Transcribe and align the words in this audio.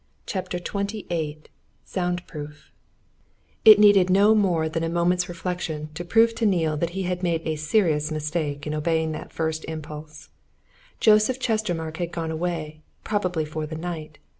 CHAPTER 0.25 0.57
XXVIII 0.57 1.43
SOUND 1.85 2.25
PROOF 2.25 2.71
It 3.63 3.77
needed 3.77 4.09
no 4.09 4.33
more 4.33 4.67
than 4.67 4.83
a 4.83 4.89
moment's 4.89 5.29
reflection 5.29 5.89
to 5.93 6.03
prove 6.03 6.33
to 6.37 6.45
Neale 6.47 6.75
that 6.75 6.89
he 6.97 7.03
had 7.03 7.21
made 7.21 7.43
a 7.45 7.55
serious 7.55 8.09
mistake 8.11 8.65
in 8.65 8.73
obeying 8.73 9.11
that 9.11 9.31
first 9.31 9.63
impulse. 9.65 10.29
Joseph 10.99 11.39
Chestermarke 11.39 11.97
had 11.97 12.11
gone 12.11 12.31
away 12.31 12.81
probably 13.03 13.45
for 13.45 13.67
the 13.67 13.77
night. 13.77 14.17